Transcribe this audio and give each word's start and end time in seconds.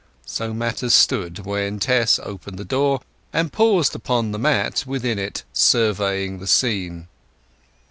So 0.25 0.51
matters 0.51 0.95
stood 0.95 1.45
when 1.45 1.77
Tess 1.77 2.19
opened 2.23 2.57
the 2.57 2.65
door 2.65 3.01
and 3.31 3.53
paused 3.53 3.93
upon 3.93 4.31
the 4.31 4.39
mat 4.39 4.83
within 4.87 5.19
it, 5.19 5.43
surveying 5.53 6.39
the 6.39 6.47
scene. 6.47 7.07